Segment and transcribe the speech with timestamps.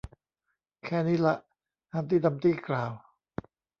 [0.85, 1.35] แค่นี้ล่ะ
[1.93, 2.91] ฮัมพ์ตี้ดัมพ์ตี้กล่าว